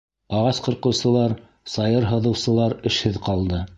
Ағас 0.37 0.61
ҡырҡыусылар, 0.67 1.35
сайыр 1.73 2.07
һыҙыусылар 2.13 2.77
эшһеҙ 2.93 3.21
ҡалды. 3.29 3.63